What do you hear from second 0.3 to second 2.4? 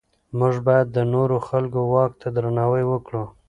موږ باید د نورو خلکو واک ته